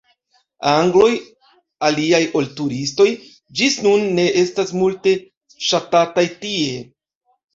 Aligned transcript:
Angloj, 0.69 1.09
aliaj 1.89 2.21
ol 2.39 2.47
turistoj, 2.61 3.05
ĝis 3.61 3.77
nun 3.87 4.07
ne 4.19 4.25
estas 4.45 4.73
multe 4.79 5.13
ŝatataj 5.69 6.27
tie. 6.47 6.75